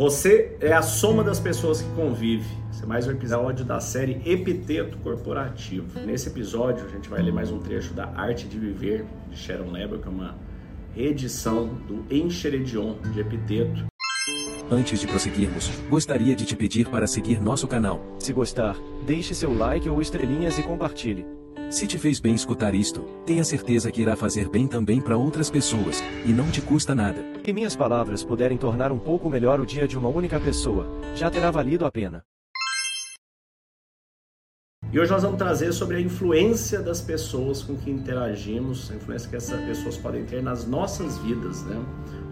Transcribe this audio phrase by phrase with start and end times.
[0.00, 2.48] Você é a soma das pessoas que convive.
[2.72, 6.00] Esse é mais um episódio da série Epiteto Corporativo.
[6.00, 9.70] Nesse episódio, a gente vai ler mais um trecho da Arte de Viver, de Sharon
[9.70, 10.38] Lebel, que é uma
[10.94, 13.84] reedição do Encheredion de Epiteto.
[14.70, 18.00] Antes de prosseguirmos, gostaria de te pedir para seguir nosso canal.
[18.18, 21.26] Se gostar, deixe seu like ou estrelinhas e compartilhe.
[21.70, 25.48] Se te fez bem escutar isto, tenha certeza que irá fazer bem também para outras
[25.48, 27.24] pessoas, e não te custa nada.
[27.44, 31.30] Se minhas palavras puderem tornar um pouco melhor o dia de uma única pessoa, já
[31.30, 32.24] terá valido a pena.
[34.92, 39.30] E hoje nós vamos trazer sobre a influência das pessoas com que interagimos, a influência
[39.30, 41.80] que essas pessoas podem ter nas nossas vidas, né?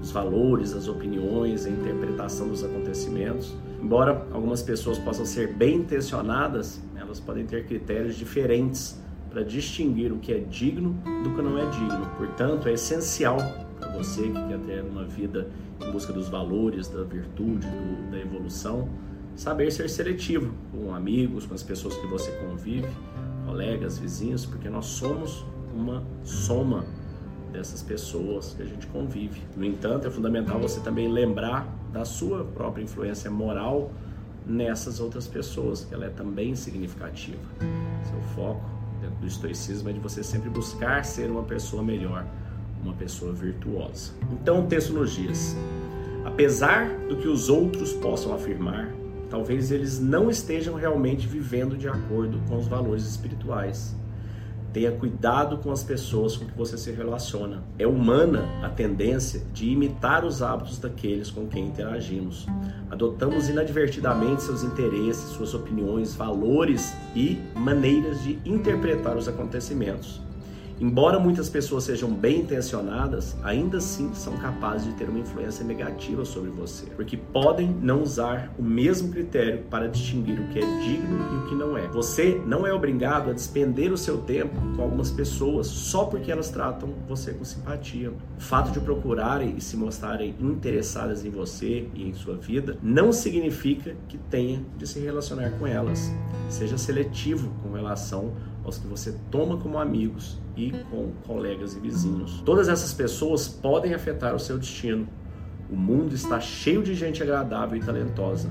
[0.00, 3.52] Os valores, as opiniões, a interpretação dos acontecimentos.
[3.82, 9.02] Embora algumas pessoas possam ser bem intencionadas, elas podem ter critérios diferentes
[9.34, 10.92] para distinguir o que é digno
[11.24, 12.06] do que não é digno.
[12.16, 13.36] Portanto, é essencial
[13.80, 15.50] para você que quer ter uma vida
[15.84, 18.88] em busca dos valores, da virtude, do, da evolução,
[19.34, 22.86] saber ser seletivo com amigos, com as pessoas que você convive,
[23.44, 26.84] colegas, vizinhos, porque nós somos uma soma
[27.52, 29.42] dessas pessoas que a gente convive.
[29.56, 33.90] No entanto, é fundamental você também lembrar da sua própria influência moral
[34.46, 37.42] nessas outras pessoas, que ela é também significativa.
[38.04, 38.73] Seu foco
[39.04, 42.26] dentro do estoicismo é de você sempre buscar ser uma pessoa melhor,
[42.82, 44.12] uma pessoa virtuosa.
[44.32, 45.56] Então o texto nos diz:
[46.24, 48.88] apesar do que os outros possam afirmar,
[49.28, 53.94] talvez eles não estejam realmente vivendo de acordo com os valores espirituais.
[54.74, 57.62] Tenha cuidado com as pessoas com que você se relaciona.
[57.78, 62.44] É humana a tendência de imitar os hábitos daqueles com quem interagimos.
[62.90, 70.20] Adotamos inadvertidamente seus interesses, suas opiniões, valores e maneiras de interpretar os acontecimentos.
[70.80, 76.24] Embora muitas pessoas sejam bem intencionadas, ainda assim são capazes de ter uma influência negativa
[76.24, 81.13] sobre você, porque podem não usar o mesmo critério para distinguir o que é digno
[81.64, 81.88] não é.
[81.88, 86.50] Você não é obrigado a despender o seu tempo com algumas pessoas só porque elas
[86.50, 88.10] tratam você com simpatia.
[88.10, 93.12] O fato de procurarem e se mostrarem interessadas em você e em sua vida não
[93.12, 96.12] significa que tenha de se relacionar com elas.
[96.48, 98.32] Seja seletivo com relação
[98.62, 102.42] aos que você toma como amigos e com colegas e vizinhos.
[102.44, 105.08] Todas essas pessoas podem afetar o seu destino.
[105.70, 108.50] O mundo está cheio de gente agradável e talentosa.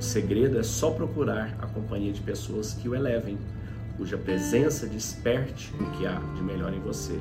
[0.00, 3.36] O segredo é só procurar a companhia de pessoas que o elevem,
[3.98, 7.20] cuja presença desperte o que há de melhor em você.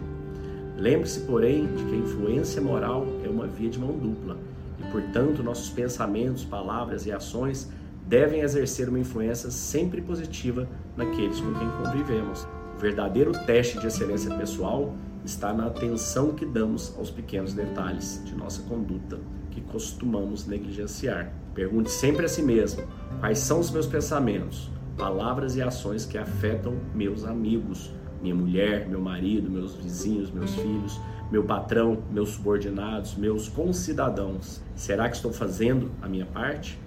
[0.78, 4.38] Lembre-se, porém, de que a influência moral é uma via de mão dupla
[4.80, 7.70] e, portanto, nossos pensamentos, palavras e ações
[8.08, 10.66] devem exercer uma influência sempre positiva
[10.96, 12.48] naqueles com quem convivemos.
[12.78, 18.34] O verdadeiro teste de excelência pessoal está na atenção que damos aos pequenos detalhes de
[18.34, 19.20] nossa conduta
[19.52, 21.32] que costumamos negligenciar.
[21.54, 22.84] Pergunte sempre a si mesmo:
[23.20, 29.00] quais são os meus pensamentos, palavras e ações que afetam meus amigos, minha mulher, meu
[29.00, 31.00] marido, meus vizinhos, meus filhos,
[31.32, 34.62] meu patrão, meus subordinados, meus concidadãos?
[34.76, 36.80] Será que estou fazendo a minha parte?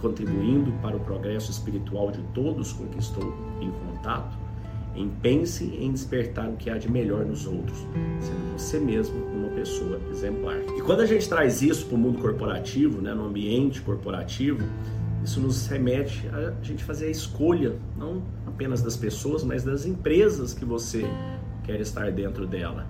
[0.00, 4.36] contribuindo para o progresso espiritual de todos com que estou em contato,
[4.94, 7.78] empense em despertar o que há de melhor nos outros,
[8.20, 10.58] sendo você mesmo uma pessoa exemplar.
[10.76, 14.64] E quando a gente traz isso para o mundo corporativo, né, no ambiente corporativo,
[15.22, 20.54] isso nos remete a gente fazer a escolha, não apenas das pessoas, mas das empresas
[20.54, 21.04] que você
[21.62, 22.86] quer estar dentro dela.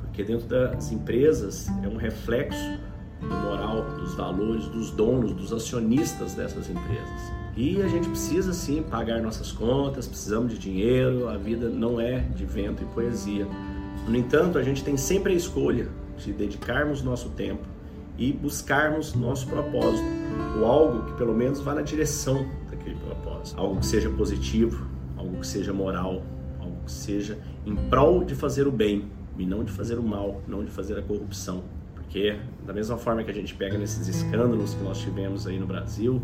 [0.00, 2.78] Porque dentro das empresas é um reflexo
[3.20, 7.43] do moral, dos valores, dos donos, dos acionistas dessas empresas.
[7.56, 12.18] E a gente precisa sim pagar nossas contas, precisamos de dinheiro, a vida não é
[12.18, 13.46] de vento e poesia.
[14.08, 15.88] No entanto, a gente tem sempre a escolha
[16.18, 17.62] de dedicarmos nosso tempo
[18.18, 20.04] e buscarmos nosso propósito,
[20.58, 24.86] ou algo que pelo menos vá na direção daquele propósito, algo que seja positivo,
[25.16, 26.22] algo que seja moral,
[26.60, 30.42] algo que seja em prol de fazer o bem e não de fazer o mal,
[30.46, 31.62] não de fazer a corrupção.
[31.94, 35.66] Porque, da mesma forma que a gente pega nesses escândalos que nós tivemos aí no
[35.66, 36.22] Brasil,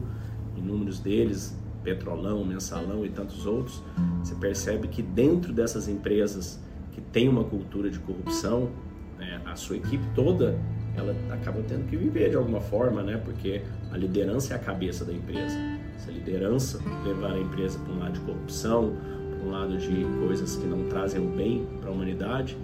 [0.60, 3.82] inúmeros deles, Petrolão, Mensalão e tantos outros,
[4.22, 6.60] você percebe que dentro dessas empresas
[6.92, 8.70] que tem uma cultura de corrupção,
[9.18, 10.58] né, a sua equipe toda
[10.96, 13.16] ela acaba tendo que viver de alguma forma, né?
[13.24, 15.56] Porque a liderança é a cabeça da empresa.
[15.98, 18.96] Se a liderança levar a empresa para um lado de corrupção,
[19.30, 22.56] para um lado de coisas que não trazem o bem para a humanidade,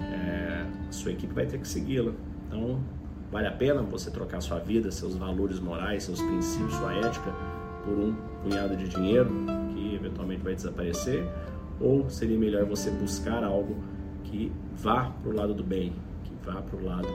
[0.00, 2.12] é, a sua equipe vai ter que segui-la.
[2.46, 2.80] Então,
[3.30, 7.32] vale a pena você trocar sua vida, seus valores morais, seus princípios, sua ética
[7.84, 9.30] por um punhado de dinheiro
[9.72, 11.26] que eventualmente vai desaparecer?
[11.80, 13.76] Ou seria melhor você buscar algo
[14.24, 15.94] que vá para o lado do bem,
[16.24, 17.08] que vá para o lado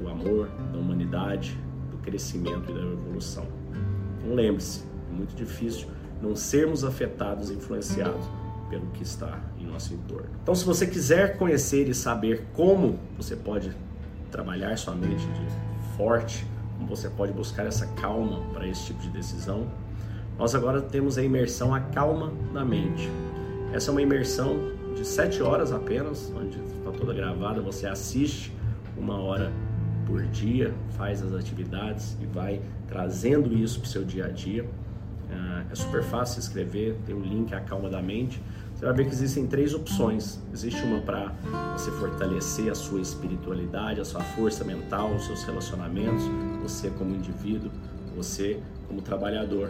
[0.00, 1.56] do amor, da humanidade,
[1.90, 3.46] do crescimento e da evolução?
[4.18, 5.88] Então lembre-se, é muito difícil
[6.20, 8.26] não sermos afetados influenciados
[8.68, 10.28] pelo que está em nosso entorno.
[10.42, 13.72] Então, se você quiser conhecer e saber como você pode
[14.30, 16.46] trabalhar sua mente de forte,
[16.76, 19.66] como você pode buscar essa calma para esse tipo de decisão,
[20.38, 23.10] nós agora temos a imersão A Calma da Mente.
[23.72, 28.52] Essa é uma imersão de sete horas apenas, onde está toda gravada, você assiste
[28.96, 29.52] uma hora
[30.06, 34.66] por dia, faz as atividades e vai trazendo isso para o seu dia a dia.
[35.30, 38.42] Ah, é super fácil escrever, tem o um link A Calma da Mente.
[38.80, 40.40] Você vai ver que existem três opções.
[40.54, 41.34] Existe uma para
[41.76, 46.24] você fortalecer a sua espiritualidade, a sua força mental, os seus relacionamentos,
[46.62, 47.70] você como indivíduo,
[48.16, 49.68] você como trabalhador.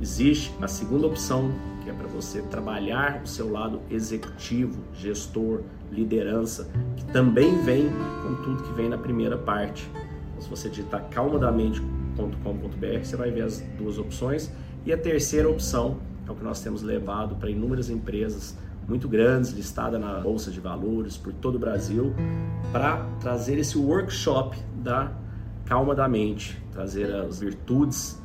[0.00, 1.52] Existe a segunda opção,
[1.84, 5.62] que é para você trabalhar o seu lado executivo, gestor,
[5.92, 7.88] liderança, que também vem
[8.24, 9.88] com tudo que vem na primeira parte.
[10.30, 14.50] Então, se você digitar calmadamente.com.br, você vai ver as duas opções.
[14.84, 19.50] E a terceira opção é o que nós temos levado para inúmeras empresas muito grandes,
[19.50, 22.14] listadas na Bolsa de Valores por todo o Brasil,
[22.72, 25.12] para trazer esse workshop da
[25.64, 28.18] calma da mente, trazer as virtudes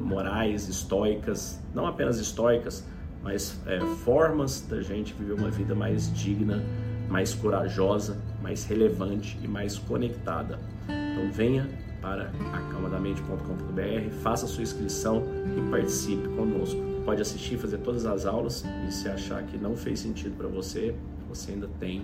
[0.00, 2.84] morais, estoicas, não apenas estoicas,
[3.22, 6.62] mas é, formas da gente viver uma vida mais digna,
[7.08, 10.58] mais corajosa, mais relevante e mais conectada.
[10.84, 11.68] Então venha
[12.00, 15.22] para acalmadamente.com.br, faça sua inscrição
[15.56, 16.93] e participe conosco.
[17.04, 20.96] Pode assistir, fazer todas as aulas e se achar que não fez sentido para você,
[21.28, 22.02] você ainda tem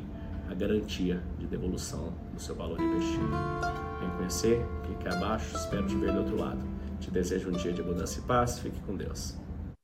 [0.50, 3.30] a garantia de devolução do seu valor investido.
[3.98, 6.58] Vem conhecer, clique abaixo, espero te ver do outro lado.
[6.98, 8.58] Te desejo um dia de abundância e paz.
[8.58, 9.40] Fique com Deus.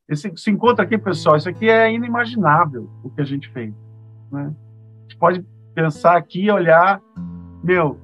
[0.06, 3.72] Esse, esse encontro aqui, pessoal, isso aqui é inimaginável o que a gente fez.
[4.30, 4.52] Né?
[4.52, 5.42] A gente pode
[5.74, 7.00] pensar aqui, olhar,
[7.64, 7.98] meu,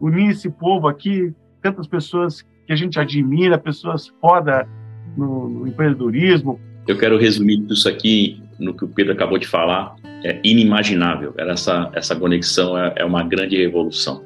[0.00, 1.32] unir esse povo aqui,
[1.62, 4.68] tantas pessoas que a gente admira, pessoas foda
[5.16, 6.60] no, no empreendedorismo.
[6.86, 9.96] Eu quero resumir tudo isso aqui no que o Pedro acabou de falar.
[10.24, 11.34] É inimaginável.
[11.36, 14.22] Essa, essa conexão é, é uma grande revolução.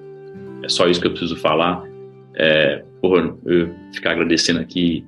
[0.62, 1.82] É só isso que eu preciso falar.
[2.34, 5.04] É, porra, eu ficar agradecendo aqui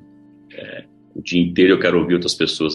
[0.52, 0.84] é,
[1.14, 2.70] o dia inteiro, eu quero ouvir outras pessoas